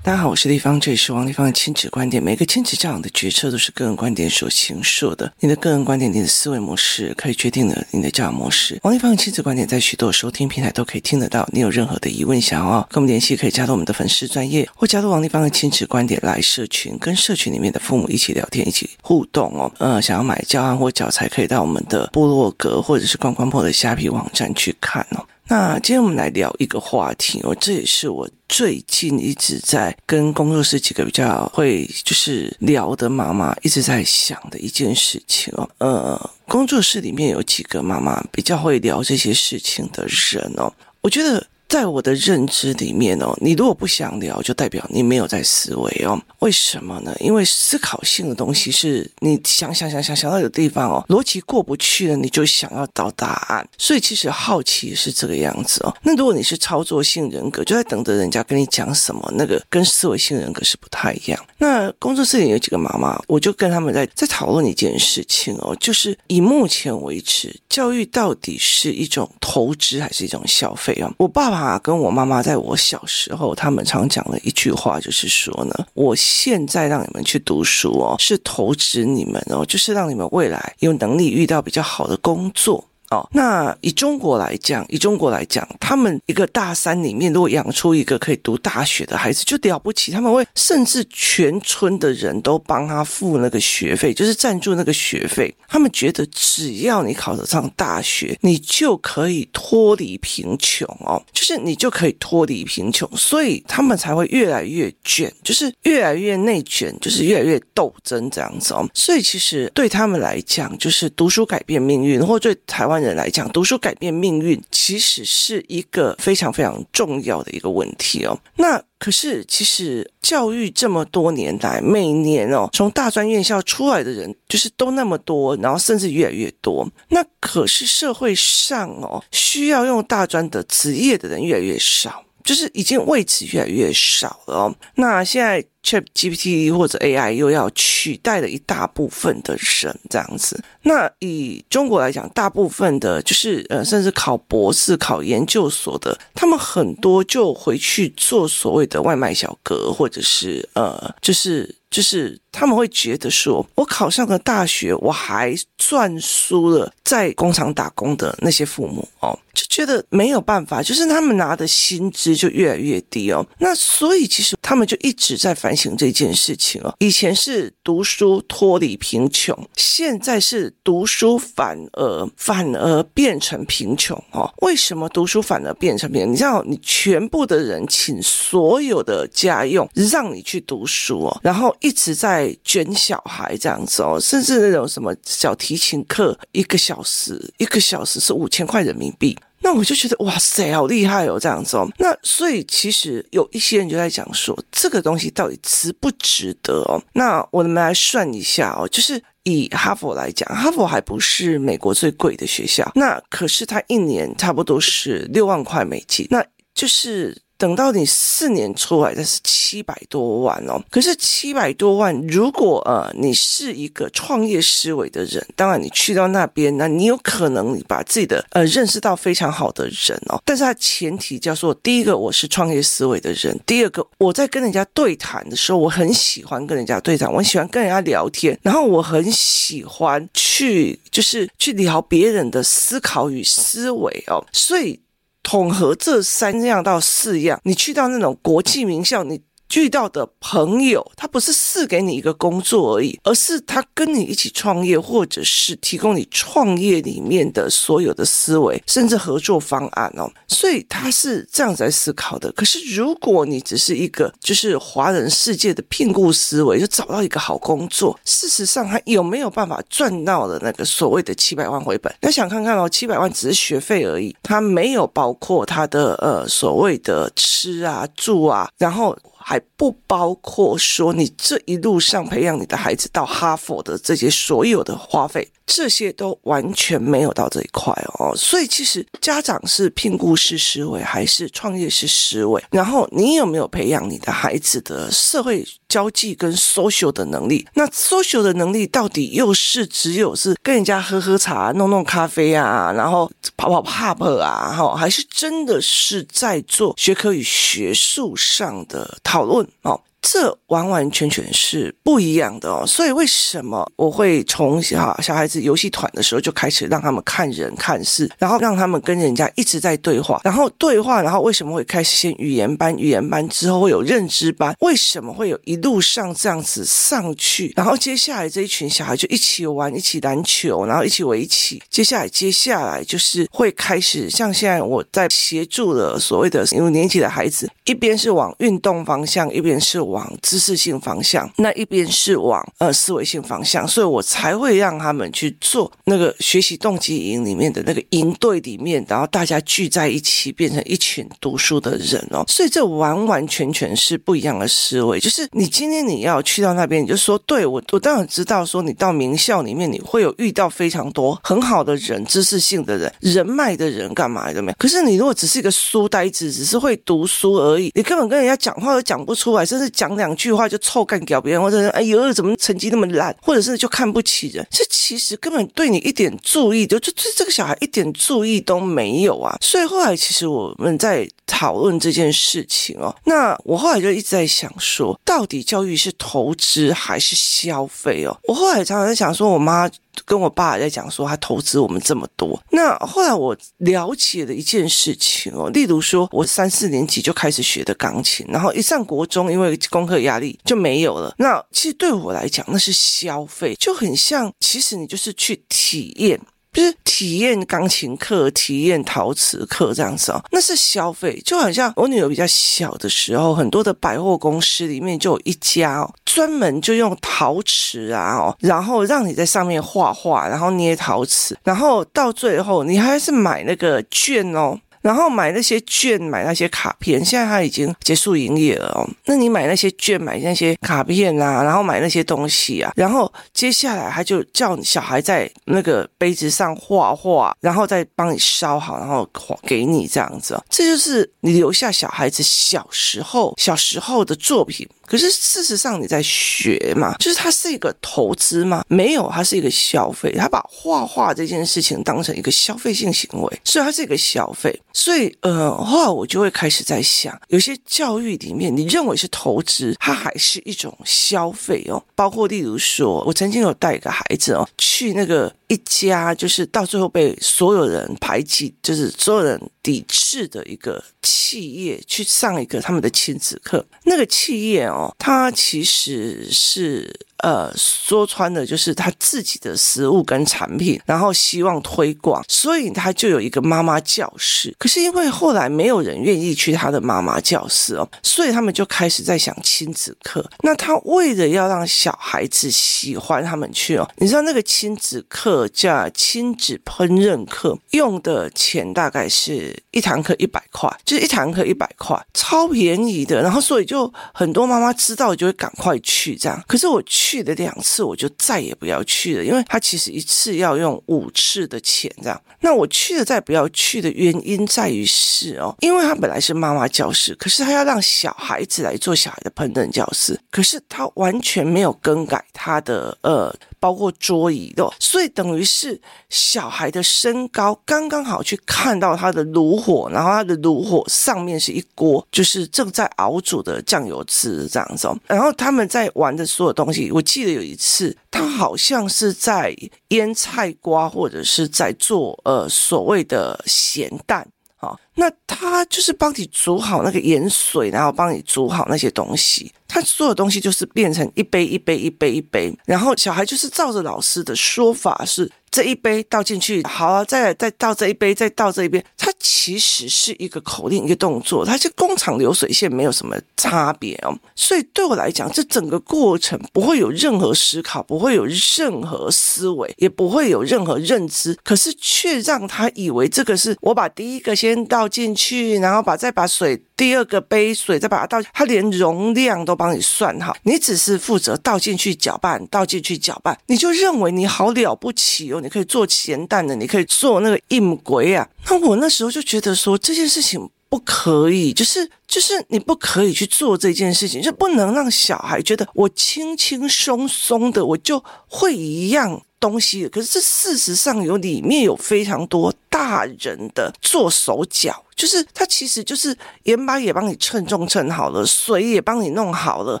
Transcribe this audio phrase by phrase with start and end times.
[0.00, 2.22] 大家好，我是丽芳，这里是王丽芳的亲子观点。
[2.22, 5.30] 每个亲子教养的决策都是个人观点所形塑的。
[5.40, 8.78] 你的个人观点，你的思维模式，可以决定了你的教养模式。
[8.84, 11.46] 王丽芳的亲子观点在许多收听平台都可以听得到。
[11.52, 19.70] 你有任何的疑问想要跟我们联系，可以加入我们的粉丝专业，或加入王丽芳的亲子观点来社群，跟社群里面的父母一起聊天，一起互动哦。
[19.76, 25.26] 呃，想要买教案或教材，可以到我们的部落格或者是关关破的虾皮网站去看哦。
[25.50, 35.68] 那今天我们来聊一个话题哦，这也是我最近一直在跟工作室几个比较会就是聊的妈妈一直在想的一件事情哦。
[35.78, 41.46] 呃，工作室里面有几个妈妈比较会聊这些事情的人哦，我觉得。
[41.68, 46.18] 在我的认知里面哦，你如果不想聊，就代表你没有在思维哦。
[46.38, 47.14] 为什么呢？
[47.20, 53.68] 因为思考性的东西是你想想想想想到有地方哦，逻辑过不去了，你就想要找答案。
[53.76, 55.94] 所以其实好奇是这个样子哦。
[56.02, 61.38] 那如果你是操作性人格，就在等着人家跟你讲什么，那个跟思维性人格是不太一样。
[61.58, 71.12] 那工作室里有几个妈妈，我就跟他们在在讨论一件事情哦，就是以目前为止，教育到底是一种投资还是一种消费啊？
[71.18, 71.78] 我爸爸。
[71.78, 82.84] 跟我妈妈在我小时候，他们常讲的一句话就是说呢，我现在让你们去读书哦，是投资你们哦，就是让你们未来有能力遇到比较好的工作。
[83.10, 90.12] 哦，那以中国来讲，以中国来讲，他们一个大山里面，如果养出一个可以读大学的孩子，就了不起。
[90.12, 95.54] 他们会甚至全村的人都帮他付那个学费，就是赞助那个学费。
[95.66, 108.86] 他们觉得只要你考得上大学，你就可以脱离贫穷哦，就是你就可以脱离贫穷，所以他们才会越来越卷，就是越来越内卷，就是越来越斗争这样子哦。
[108.92, 112.97] 所以其实对他们来讲，就是读书改变命运，或者对台湾。
[113.00, 118.38] 人来讲，读书改变命运，其实是一个非常非常重要的一个问题哦。
[118.56, 126.88] 那可是，其实教育这么多年来，每年哦，从大专院校出来的人就是都那么多，然后甚至越来越多。
[127.10, 134.74] 那可是社会上哦，需要用大专的职业的人越来越少，就是已经位置越来越少了哦。
[134.94, 135.62] 那现在。
[135.80, 140.62] ChatGPT 或者 AI 又要取代了一大部分的人，这样子。
[140.82, 151.74] 那以中国来讲，大部分的，就是呃，甚至考博士、考研究所的，他们很多就回去做所谓的外卖小哥，或者是呃，就是。
[151.90, 163.46] 就是他们会觉得说，我考上了大学，我还算输了在工厂打工的那些父母哦，就觉得没有办法，就是他们拿的薪资就越来越低哦。
[163.58, 166.94] 那所以其实他们就一直在反省这件事情哦。
[166.98, 174.52] 以前是读书脱离贫穷，现在是读书反而反而变成贫穷哦。
[174.62, 176.32] 为什么读书反而变成贫穷？
[176.32, 181.68] 你知道，你全部的人请所有的家用让你去读书哦，然后。
[181.80, 191.88] 一直在卷小孩这样子哦，甚至那种什么小提琴课，一个小时一个小时是五千块人民币，那我就觉得哇塞，好厉害哦，这样子哦。
[191.98, 197.02] 那所以其实有一些人就在讲说，这个东西到底值不值得哦？
[197.12, 206.44] 那我们来算一下哦，就是以哈佛来讲，哈佛还不是美国最贵的学校，那可是它一年差不多是六万块美金，那
[206.74, 207.36] 就是。
[207.58, 210.80] 等到你四年出来，那是七百多万哦。
[210.90, 220.40] 可是七百多万，如果呃你是一个创业思维的人，当然你去到那边，那你有可能你把自己的呃认识到非常好的人哦。
[220.44, 235.00] 但是它前提叫做，第一个我是创业思维的人，第二个我在跟人家对谈的时候，我很喜欢跟人家对谈，我喜欢跟人家聊天，然后我很喜欢去就是去聊别人的思考与思维哦，所以。
[235.48, 239.47] 统合这三样到四样，你去到那种国际名校，你。
[239.74, 250.30] 遇到的朋友，他不是赐给你一个工作而已，而是他跟你一起创业，或者是提供你创业里面的所有的思维，甚至合作方案哦。
[250.48, 252.50] 所以他是这样子来思考的。
[252.52, 262.12] 可是如果你只是一个就是华人世界的聘雇思维，就找到一个好工作，事实上他有没有办法赚到了那个所谓的七百万回本？
[262.22, 269.16] 那想看看哦，七百万只是学费而已，他没有包括他的呃所谓的吃啊住啊，然后。
[269.48, 275.48] 还不包括说你这一路上培养你的孩子到哈佛的这些所有的花费。
[275.64, 282.62] 这些都完全没有到这一块哦，所以其实家长是聘雇式思维还是创业式思维？
[282.70, 287.66] 然后你有没有培养你的孩子的社会交际跟 social 的能力？
[287.74, 300.00] 那 social 的能力到底又是只有是跟人家喝喝茶、弄弄咖啡啊，然后跑跑 pub 啊，哈，还是真的是在做学科与学术上的讨论哦？
[300.30, 330.08] 这完完全全是不一样的哦，所以为什么我会从小小孩子游戏团的时候就开始让他们看人看事，然后让他们跟人家一直在对话，然后对话，然后为什么会开始先语言班，语言班之后会有认知班，为什么会有一路上这样子上去，然后接下来这一群小孩就一起玩，一起篮球，然后一起围棋，接下来接下来就是会开始像现在我在协助的所谓的五年级的孩子，一边是往运动方向，一边是。
[330.08, 345.20] 往往知识性方向，那一边是往呃思维性方向，所以我才会让他们去做那个学习动机营里面的那个营队里面，然后大家聚在一起变成一群读书的人哦，所以这完完全全是不一样的思维。
[345.20, 354.76] 就是你今天你要去到那边，你就说，对，我我当然知道说你到名校里面你会有遇到非常多很好的人，知识性的人，人脉的人干嘛的没有？
[354.78, 359.88] 可是你如果只是一个书呆子，只是会读书而已，你根本跟人家讲话都讲不出来，甚至。
[359.98, 369.58] 讲两句话就臭干掉别人，或者是哎呦怎么成绩那么烂，或者是就看不起人，这其实根本对你一点注意就就对这个小孩一点注意都没有啊。
[369.60, 378.38] 所以后来其实我们在讨论这件事情哦，那我后来就一直在想说，到底教育是投资还是消费哦？
[378.44, 379.90] 我后来常常在想说，我妈。
[380.24, 382.60] 跟我爸在讲说，他投资我们这么多。
[382.70, 391.34] 那后来我了解了一件事情哦，例如说，我三四年级就开始学的钢琴，然后一上国中，因为功课压力就没有了。
[391.38, 396.40] 那其实对我来讲，那是消费，就很像，其实你就是去体验。
[396.70, 401.36] 就是体验钢琴课、体验陶瓷课这样子哦，那是消费。
[401.44, 414.78] 就好像我女儿比较小的时候，很多的百货公司里面就有一家哦，专门就用陶瓷啊，然后让你在上面画画，然后捏陶瓷，然后到最后你还是买那个券哦。
[415.02, 419.08] 然后买那些券，买那些卡片，现在他已经结束营业了哦。
[419.26, 429.28] 那你买那些券，买那些卡片啊，然后买那些东西啊，然后接下来他就叫你小孩在那个杯子上画画，然后再帮你烧好，然后
[429.62, 430.64] 给你这样子哦。
[430.68, 434.88] 这就是你留下小孩子小时候小时候的作品。
[435.08, 438.84] 可是事实上你在学嘛，就是它是一个投资嘛？
[438.88, 440.32] 没有，它是一个消费。
[440.32, 444.78] 他把画画这件事情当成一个消费性行为，所以它是一个消费。
[444.92, 452.02] 所以，呃，后来我就会开始在想，有些教育里面，你认为是投资，它还是一种消费哦。
[452.14, 463.86] 包括例如说，我曾经有带一个孩子哦，去那个一家，就是到最后被所有人排挤，就是所有人抵制的一个企业，去上一个他们的亲子课。
[464.04, 467.27] 那个企业哦，它其实是。
[467.38, 474.74] 呃，说穿了就是他自己的食物跟产品，然后希望推广，所以他就有一个妈妈教室。
[474.76, 480.44] 可是因为后来没有人愿意去他的妈妈教室哦，所以他们就开始在想亲子课。
[480.62, 493.40] 那他为了要让小孩子喜欢他们去哦，你知道那个亲子课叫亲子烹饪课，用的钱大概是一堂课一百块，就是一堂课一百块，超便宜的。
[493.40, 496.60] 然后所以就很多妈妈知道就会赶快去这样。
[496.66, 497.27] 可是我去。
[497.28, 502.42] 去了两次，我就再也不要去了，因为他其实一次要用五次的钱这样。
[502.60, 513.54] 那我去了再不要去的原因在于是哦，因为他本来是妈妈教室，可是他要让小孩子来做小孩的烹饪教室，可是他完全没有更改他的呃。
[513.80, 525.08] 包括桌椅的，所以等于是小孩的身高刚刚好去看到他的炉火，然后他的炉火上面是一锅，就是正在熬煮的酱油汁这样子。
[525.28, 529.74] 然后他们在玩的所有东西，我记得有一次，他好像是在
[530.08, 534.48] 腌菜瓜，或者是在做呃所谓的咸蛋。
[534.76, 539.72] 好，那他就是帮你煮好那个盐水，然后帮你煮好那些东西。
[539.88, 545.50] 他所有东西就是变成一杯一杯一杯一杯，然后小孩就是照着老师的说法是。
[545.70, 549.04] 这一杯倒进去，好啊，再再倒这一杯，再倒这一杯。
[549.18, 554.34] 它其实是一个口令，一个动作，它是工厂流水线，没有什么差别哦。
[554.56, 561.54] 所以对我来讲，这整个过程不会有任何思考，不会有任何思维，也不会有任何认知。
[561.62, 578.46] 可是却让他以为这个是我把第一个先倒进去，然后把再把水第二个杯水再把它倒，它连容量都帮你算好，你只是负责倒进去搅拌，倒进去搅拌，你就认为你好了不起哦，你可以做咸蛋的，你可以做那个硬鬼啊。
[578.68, 580.70] 那我那时候就觉得说这件事情。
[580.90, 590.08] 不可以，就是就是你不可以去做这件事情，就不能让小孩觉得我轻轻松松的我就会一样东西。
[590.08, 595.04] 可是这事实上有里面有非常多大人的做手脚。
[595.18, 600.00] 就是他其实就是盐巴也帮你称重称好了，水也帮你弄好了，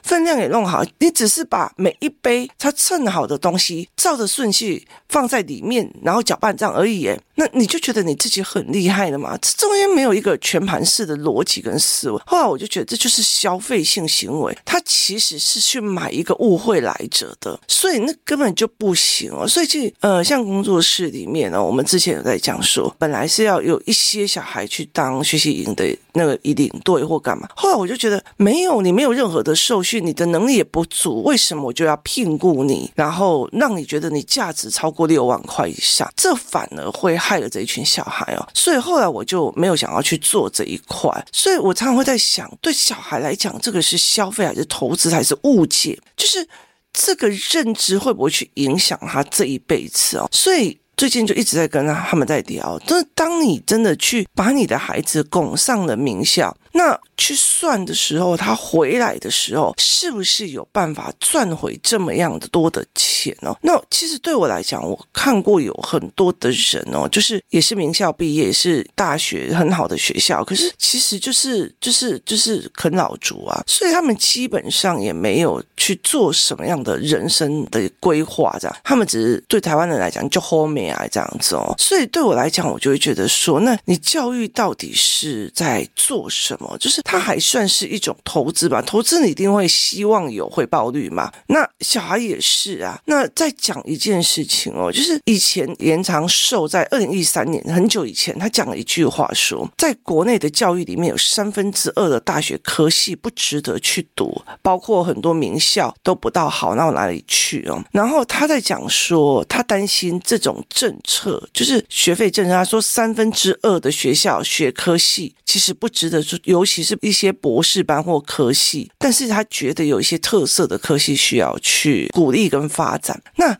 [0.04, 7.08] 分量也弄好，你只是把每一杯他称好的东西照着顺序放在里面，然后搅拌这样而已。
[7.08, 9.36] 哎，那你就觉得你自己很厉害了嘛？
[9.38, 12.22] 这中间没有一个全盘式的逻辑跟思维。
[12.24, 19.48] 后来我就觉得这就是消费性行为，他其实是去买一个误会来者的，所以那根本就不行哦。
[19.48, 25.07] 所以这呃，像工作室里面呢，我们之前有在讲说，本来是要有一些小孩去当。
[25.10, 36.10] 当学习营的那个一领队或干嘛，后来我就觉得没有，你没有任何的受训，你的能力也不足，为什么我就要聘雇你，然后让你觉得你价值超过六万块以上？
[36.16, 38.46] 这反而会害了这一群小孩哦。
[38.52, 41.10] 所以后来我就没有想要去做这一块。
[41.32, 45.98] 所以我常常会在想，对小孩来讲，这个是消费还是投资还是误解？
[46.16, 46.46] 就是
[46.92, 50.28] 这个认知会不会去影响他这一辈子哦？
[50.32, 50.78] 所以。
[50.98, 63.07] 最近就一直在跟他们在聊，就是当你真的去把你的孩子拱上了名校，那去算的时候，他回来的时候，是不是有办法赚回这么样的多的钱？
[63.42, 63.56] 哦？
[63.62, 81.04] 那其实对我来讲，我看过有很多的人哦，就是也是名校毕业，也是大学很好的学校，可是其实就是就是就是啃老族啊，所以他们基本上也没有去做什么样的人生的规划，这样，他们只是对台湾人来讲就 home 啊。
[81.10, 86.76] 这样子哦，所以对我来讲，我就会觉得说，那你教育到底是在做什么？
[86.78, 88.82] 就是它还算是一种投资吧？
[88.82, 91.32] 投资你一定会希望有回报率嘛？
[91.46, 93.00] 那小孩也是啊。
[93.08, 107.82] 那再讲一件事情哦，就是以前延长寿在二零一三年很久以前，他讲了一句话说，在国内的教育里面有三分之二的大学科系不值得去读，包括很多名校都不到好到哪里去哦。
[107.90, 110.64] 然后他在讲说，他担心这种。
[110.68, 122.97] 政策就是学费政策，他说三分之二的学校学科系其实不值得，尤其是一些博士班或科系，但是他觉得有一些特色的科系需要去鼓励跟发
[123.36, 123.58] 那。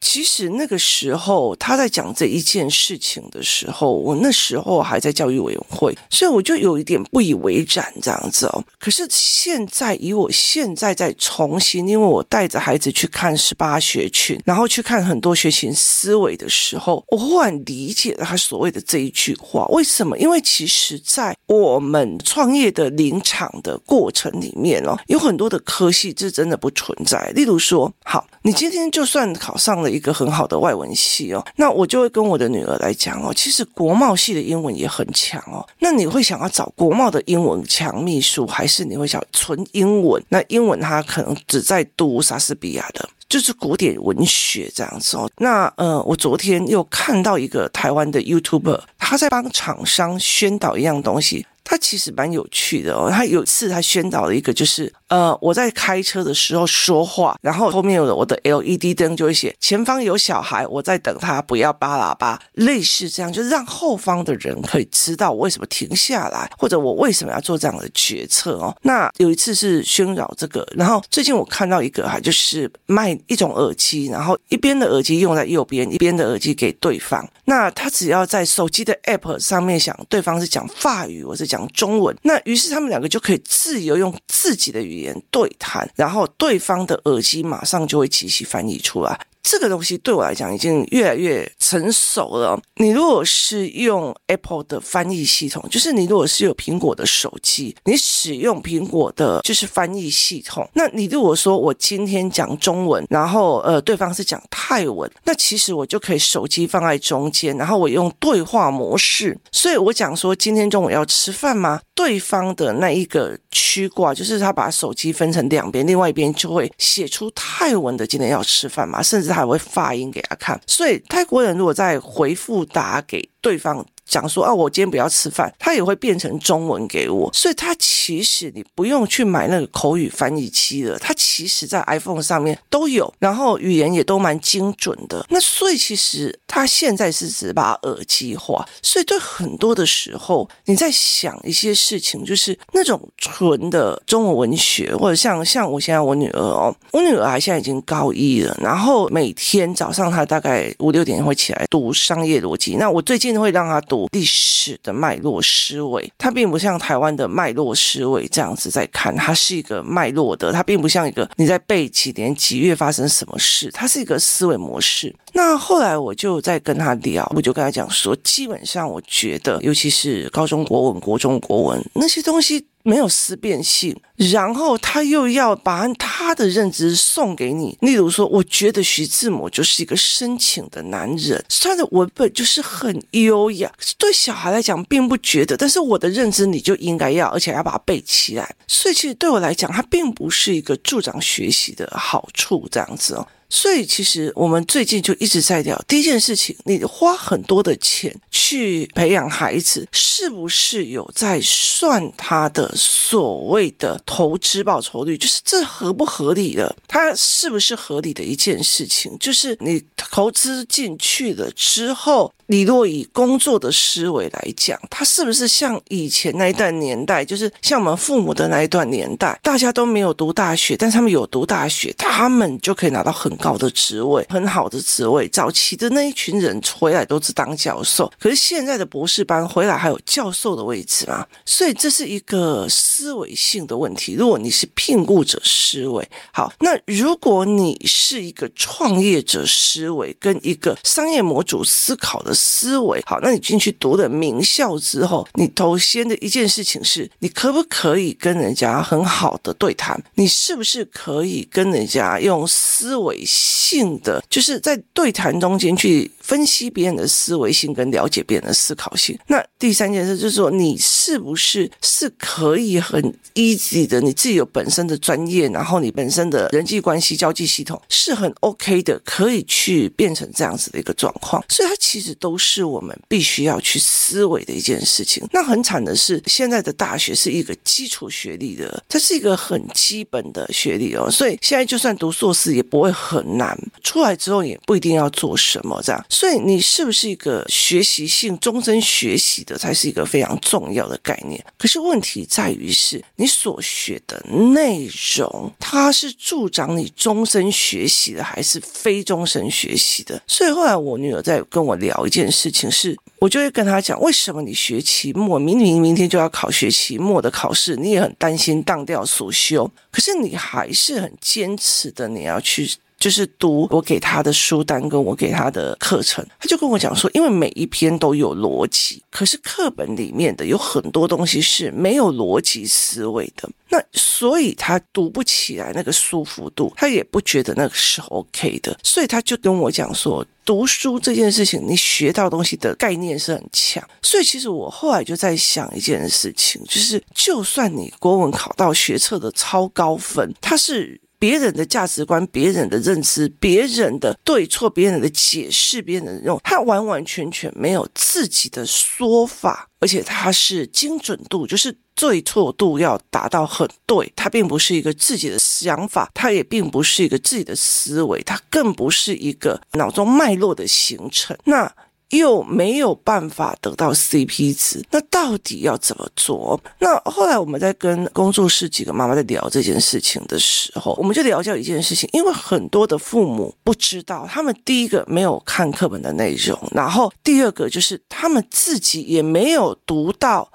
[0.00, 8.64] 其实那个时候他在讲这一件事情的时候，我那时候还在教育委员会，所以我就有一点不以为然这样子哦。
[8.78, 19.66] 可是现在以我现在在重新，因为我带着孩子去看十八学群，然后去看很多学群思维的时候，我忽然理解了他所谓的这一句话。
[19.66, 20.16] 为什么？
[20.18, 27.30] 因为其实，在我们创业的临场的过程里面哦，有很多的科系是真的不存在。
[27.34, 29.87] 例如说，好，你今天就算考上了。
[29.90, 35.66] 一个很好的外文系哦，那我就会跟我的女儿来讲哦，其实国贸系的英文也很强哦。
[35.78, 40.22] 那你会想要找国贸的英文强秘书，还是你会想纯英文？
[40.28, 45.30] 那英文他可能只在读莎士比亚的，就是古典文学这样子哦。
[45.38, 51.46] 那呃，我昨天又看到一个台湾的 YouTuber，他在帮厂商宣导一样东西。
[51.68, 53.10] 他其实蛮有趣的哦。
[53.10, 68.74] 他有一次他宣导了一个，就是呃，我在开车的时候说话，然后后面有我的 LED 灯就会写前方有小孩，我在等他，不要扒喇叭，类似这样，就是让后方的人可以知道我为什么停下来，或者我为什么要做这样的决策哦。
[68.80, 77.28] 那有一次是宣导这个，然后最近我看到一个哈，就是卖一种耳机，然后一边的耳机用在右边，一边的耳机给对方。
[77.44, 81.57] 那他只要在手机的 App 上面想对方是讲法语，我是讲。
[81.58, 89.18] 讲中文，那于是他们两个就可以自由用自己的语言对谈，然后对方的耳机马上就会即时翻译出来。
[89.50, 92.60] 这个东西对我来讲已经越来越成熟了。
[92.76, 100.68] 你如果是用 Apple 的翻译系统，就是你如果是有苹果的手机，你使用苹果的就是翻译系统。
[100.74, 109.38] 那你如果说我今天讲中文，然后呃对方是讲泰文，那其实我就可以手机放在中间，然后我用对话模式。
[109.50, 111.80] 所以我讲说今天中午要吃饭吗？
[111.98, 119.02] 对方的那一个区挂就是他把手机分成两边，另外一边就会写出泰文的今天要吃饭嘛？
[119.02, 123.84] 甚至还会发音给他看，所以泰国人如果在回复打给对方。
[124.08, 127.30] 讲说啊，我今天不要吃饭，他也会变成中文给我。
[127.32, 135.24] 所以他其实你不用去买那个口语翻译器了，他其实在 iPhone 上面都有，然后语言也都蛮精准的。
[135.28, 152.76] 那所以其实他现在是只把耳机化，所以对很多的时候你在想一些事情，就是那种纯的中文文学，或者像像我现在我女儿哦，我女儿现在已经高一了，然后每天早上她大概五六点会起来读商业逻辑。
[152.76, 165.14] 那我最近会让她读历史的脉络思维，它并不像台湾的脉络思维这样子在看，它是一个脉络的，它并不像一个你在背几年几月发生什么事，它是一个思维模式。
[165.32, 172.66] 那后来我就在跟他聊，我就跟他讲说，基本上我觉得，尤其是高中国文、国中国文那些东西。
[172.88, 177.76] 没有思辨性，然后他又要把他的认知送给你。
[177.82, 183.70] 例如说，我觉得徐志摩就是一个深情的男人，他的文本就是很优雅。
[183.98, 188.56] 对小孩来讲，并不觉得，但是我的认知你就应该要，而且要把它背起来。
[188.66, 193.28] 所以，其实对我来讲，它并不是一个助长学习的好处，这样子哦。
[193.48, 205.16] 所以，其实我们最近就一直在聊第一件事情：你花很多的钱去培养孩子，是不是有在算他的所谓的投资报酬率？
[205.16, 206.76] 就是这合不合理的？
[206.86, 209.16] 它是不是合理的一件事情？
[209.18, 212.32] 就是你投资进去了之后。
[212.50, 225.28] 你若以工作的思维来讲，他是不是像以前那一段年代，就是像我们父母的那一段年代，大家都没有读大学，但他们有读大学，他们就可以拿到很高的职位，很好的职位。
[225.28, 231.26] 早期的那一群人回来都是当教授，可是现在的博士班回来还有教授的位置吗？
[231.44, 234.14] 所以这是一个思维性的问题。
[234.14, 242.37] 如果你是聘雇者思维，好，那如果你是一个创业者思维，跟一个商业模组思考的。
[242.38, 250.00] 思维好，那你进去读了名校之后，你头先的一件事情是，你可不可以跟人家很好的对谈？
[250.14, 259.18] 你是不是可以跟人家用思维性的，就是在对谈中间去分析别人的思维性，跟了解别人的思考性？
[259.26, 263.02] 那第三件事就是说，你是不是是可以很
[263.34, 271.44] easy 的，你自己有本身的专业，然后你本身的人际关系交际系统是很 OK 的，可以去变成这样子的一个状况？
[271.48, 272.36] 所以它其实都。
[272.40, 275.26] 是我们必须要去思维的一件事情。
[275.32, 281.10] 那很惨的是，现在的大学是一个基础学历的，它是一个很基本的学历哦。
[281.10, 286.02] 所以现在就算读硕士也不会很难，出来之后也不一定要做什么这样。
[286.18, 291.44] 所以你是不是一个学习性终身学习的，才是一个非常重要的概念。
[291.56, 294.18] 可是问题在于是，你所学的
[294.54, 300.20] 内容，它是助长你终身学习的，还是非终身学习的？
[300.26, 302.28] 所以后来我女儿在跟我聊一件。
[302.30, 316.24] 事情是，我就会跟他讲，为什么你学期末明明明天就要考学期末的考试，你也很担心当掉所修，可是你还是很坚持的，你要去就是读我给他的书单跟我给他的课程。
[316.38, 330.26] 他就跟我讲说，因为每一篇都有逻辑，可是课本里面的有很多东西是没有逻辑思维的，那所以他读不起来那个舒服度，他也不觉得那个是 OK 的，所以他就跟我讲说。
[330.44, 351.76] 读书这件事情，你学到东西的概念是很强，所以其实我后来就在想一件事情，就是就算你国文考到学测的超高分，它是别人的价值观、别人的认知、别人的对错、别人的解释、别人的用，它完完全全没有自己的说法，而且它是精准度，就是。
[352.00, 361.74] 对错度要达到很对，它并不是一个自己的想法，它也并不是一个自己的思维，它更不是一个脑中脉络的形成，那
[362.10, 366.60] 又没有办法得到 CP 值，那到底要怎么做？
[366.78, 380.50] 那后来我们在跟工作室几个妈妈在聊这件事情的时候，我们就聊到一件事情，因为很多的父母不知道，他们第一个没有看课本的内容，然后第二个就是他们自己也没有读到。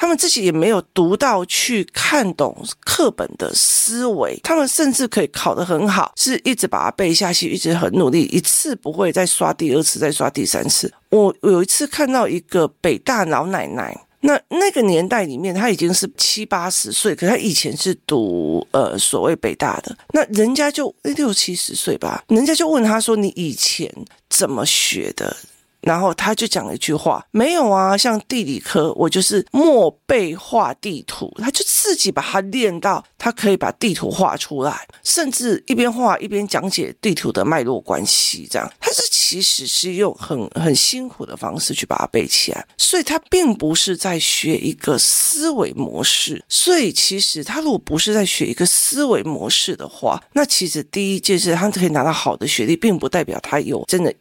[0.00, 10.92] 他们自己也没有读到去看懂课本的思维，他们甚至可以考得很好，是一直把它背下去，一直很努力，一次不会再刷第二次，再刷第三次。
[11.10, 23.92] 我有一次看到一个北大老奶奶，那那个年代里面，她已经是七八十岁，可她以前是读呃所谓北大的，那人家就六七十岁吧，人家就问她说：“你以前
[24.30, 25.36] 怎么学的？”
[25.82, 38.46] 然后他就讲了一句话：“没有啊，像地理科，我就是默背画地图，他就自己把它练到，他可以把地图画出来，甚至一边画一边讲解地图的脉络关系。
[38.50, 46.44] 这样，他是其实是用很很辛苦的方式去把它背起来，所以他并不是在学一个思维模式。
[46.48, 54.12] 所以其实他如果不是在学一个思维模式的话，那其实第一件事，他可以拿到好的学历，并不代表他有真的。”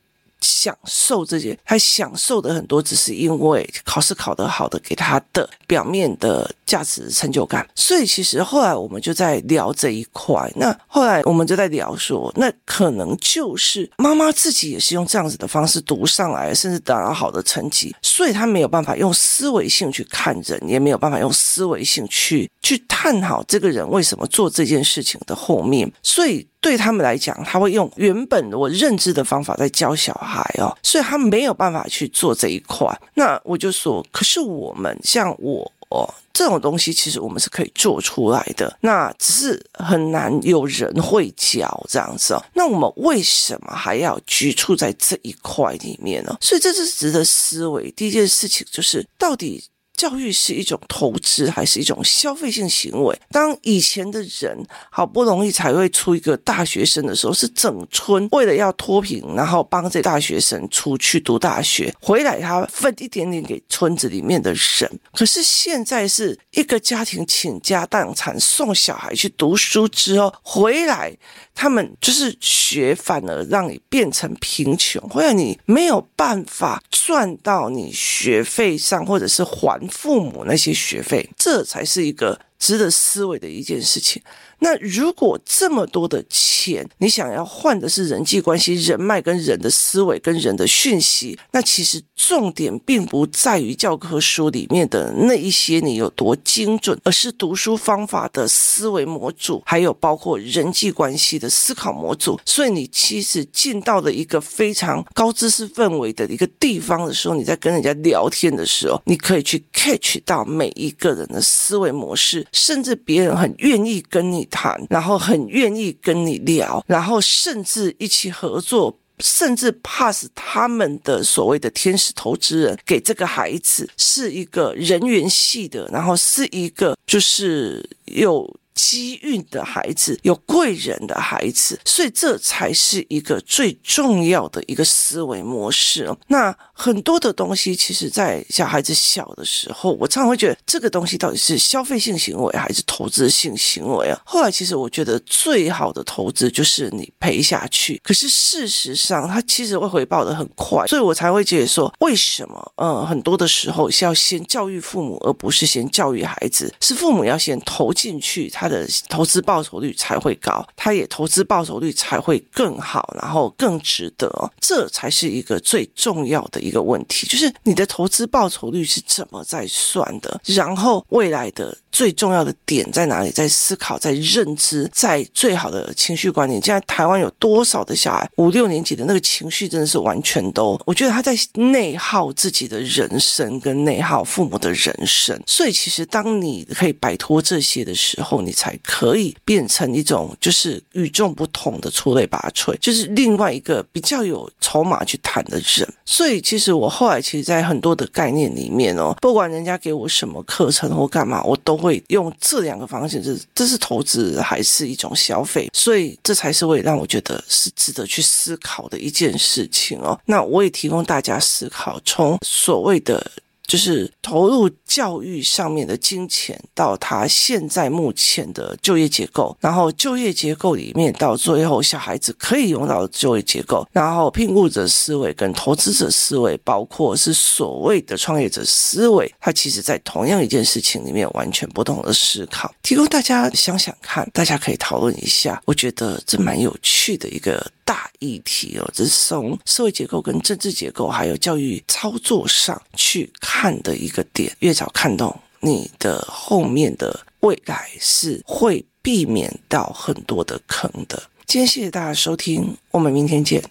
[0.41, 7.67] 享受这些，他享受的很多，只是因为考试考得好的给他的表面的价值成就感。
[7.75, 10.51] 所以其实后来我们就在聊这一块。
[10.55, 26.47] 那后来我们就在聊说，那可能就是妈妈自己也是用这样子的方式读上来，甚至达到好的成绩，所以他没有办法用思维性去看人，也没有办法用思维性去去探讨这个人为什么做这件事情的后面，所以。
[26.59, 32.87] 对他们来讲，他会用原本我认知的方法在教小孩哦，所以他没有办法去做这一块。
[33.13, 38.77] 那我就说，可是我们像我哦，这种东西，其实我们是可以做出来的。
[38.81, 42.43] 那只是很难有人会教这样子哦。
[42.53, 46.35] 那我们为什么还要局促在这一块里面呢？
[46.41, 47.89] 所以这是值得思维。
[47.91, 49.63] 第一件事情就是，到底。
[49.97, 53.19] 教育是一种投资还是一种消费性行为？
[53.31, 54.55] 当以前的人
[54.91, 64.99] 好不容易才会出一个大学生的时候，是整村为了要脱贫，然后帮这大学生出去读大学，回来他分一点点给村子里面的人。
[65.11, 71.11] 可是现在是一个家庭倾家荡产送小孩去读书之后回来。
[71.59, 84.21] 他们就是学，反而让你变成贫穷，或者你没有办法赚到你学费上，或者是还父母那些学费，这才是一个值得思维的一件事情。
[84.59, 102.39] 那如果这么多的钱，你想要换的是人际关系、人脉跟人的思维跟人的讯息，那其实重点并不在于教科书里面的那一些你有多精准，而是读书方法的思维模组，还有包括人际关系的思考模组。
[102.43, 114.47] 所以你其实进到了一个非常高知识氛围的一个地方的时候，你在跟人家聊天的时候，你可以去 catch 到每一个人的思维模式，甚至别人很愿意跟你。
[114.49, 128.51] 谈，然后很愿意跟你聊，然后甚至一起合作，甚至 pass 他们的所谓的天使投资人给这个孩子，是一个人缘系的，然后是一个就是有。
[128.77, 136.15] 机运的孩子，有贵人的孩子，所以这才是一个最重要的一个思维模式。
[136.27, 144.21] 那很多的东西，其实，在小孩子小的时候，我常常会觉得这个东西到底是消费性行为还是投资性行为啊？
[144.23, 147.99] 后来，其实我觉得最好的投资就是你赔下去。
[148.03, 152.73] 可是事实上，它其实会回报得很快，所以我才会觉得说，为什么？
[152.75, 158.66] 嗯，很多的时候是要先教育父母，而不是先教育孩子，是父母要先投进去他。
[158.67, 171.77] 他的投资报酬率才会高，他也投资报酬率才会更好，然后更值得，这才是一个最重要的一个问题，就是你的投资报酬率是怎么在算的，然后未来的。
[171.97, 173.31] 最重要的点在哪里？
[173.31, 176.53] 在思考，在认知，在最好的情绪管理。
[176.63, 185.41] 现在台湾有多少的小孩五六年级的那个情绪真的是完全都，我觉得他在内耗自己的人生，跟内耗父母的人生。
[185.47, 195.91] 所以其实当你可以摆脱这些的时候，你才可以变成一种就是与众不同的出类拔萃，就是另外一个比较有筹码去谈的人。
[196.05, 201.86] 所以其实我后来其实，在很多的概念里面哦，不管人家给我什么课程或干嘛，我都会。
[201.87, 205.69] 会用这两个方向，这这是投资还是一种消费？
[205.73, 210.19] 所以这才是会让我觉得是值得去思考的一件事情哦。
[210.25, 213.31] 那我也提供大家思考，从所谓的。
[213.67, 237.69] 就是投入教育上面的金钱，到他现在目前的就业结构，然后就业结构里面到最后小孩子可以用到的就业结构，然后聘雇者思维跟投资者思维，包括是所谓的创业者思维，他其实在同样一件事情里面完全不同的思考，提供大家想想看，大家可以讨论一下，我觉得这蛮有趣的一个。
[237.87, 244.53] 大议题哦，这是从社会结构跟政治结构，还有教育操作上去看的一个点。
[244.59, 251.23] 越早看懂，你的后面的未来是会避免到很多的坑的。
[251.45, 253.63] 今天谢谢大家收听，我们明天见。